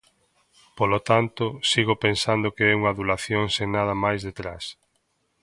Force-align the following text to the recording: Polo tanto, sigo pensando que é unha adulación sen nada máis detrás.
Polo 0.77 0.99
tanto, 1.09 1.45
sigo 1.71 1.93
pensando 2.05 2.53
que 2.55 2.63
é 2.71 2.77
unha 2.79 2.91
adulación 2.93 3.43
sen 3.55 3.67
nada 3.77 3.93
máis 4.03 4.19
detrás. 4.27 4.63